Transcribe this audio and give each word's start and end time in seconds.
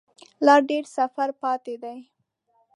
لا 0.45 0.55
ډیر 0.69 0.83
سفر 0.97 1.29
پاته 1.41 1.73
دی 1.83 1.97